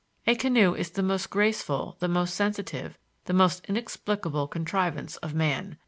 A 0.25 0.33
canoe 0.33 0.73
is 0.73 0.89
the 0.89 1.03
most 1.03 1.29
graceful, 1.29 1.95
the 1.99 2.07
most 2.07 2.33
sensitive, 2.33 2.97
the 3.25 3.33
most 3.33 3.63
inexplicable 3.69 4.47
contrivance 4.47 5.17
of 5.17 5.35
man. 5.35 5.77